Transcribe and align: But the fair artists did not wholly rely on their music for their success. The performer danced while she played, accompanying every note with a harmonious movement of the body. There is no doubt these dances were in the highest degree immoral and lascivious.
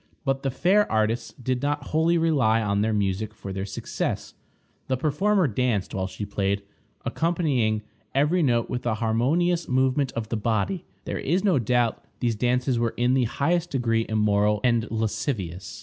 But 0.25 0.41
the 0.41 0.49
fair 0.49 0.91
artists 0.91 1.31
did 1.33 1.61
not 1.61 1.89
wholly 1.89 2.17
rely 2.17 2.59
on 2.59 2.81
their 2.81 2.91
music 2.91 3.35
for 3.35 3.53
their 3.53 3.67
success. 3.67 4.33
The 4.87 4.97
performer 4.97 5.45
danced 5.47 5.93
while 5.93 6.07
she 6.07 6.25
played, 6.25 6.63
accompanying 7.05 7.83
every 8.15 8.41
note 8.41 8.67
with 8.67 8.83
a 8.87 8.95
harmonious 8.95 9.67
movement 9.67 10.11
of 10.13 10.29
the 10.29 10.37
body. 10.37 10.85
There 11.05 11.19
is 11.19 11.43
no 11.43 11.59
doubt 11.59 12.03
these 12.19 12.35
dances 12.35 12.79
were 12.79 12.95
in 12.97 13.13
the 13.13 13.25
highest 13.25 13.69
degree 13.69 14.07
immoral 14.09 14.59
and 14.63 14.89
lascivious. 14.89 15.79